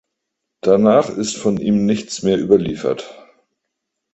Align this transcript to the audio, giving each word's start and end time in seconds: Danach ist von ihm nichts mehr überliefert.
Danach 0.63 1.09
ist 1.11 1.37
von 1.37 1.57
ihm 1.57 1.85
nichts 1.85 2.23
mehr 2.23 2.39
überliefert. 2.41 3.23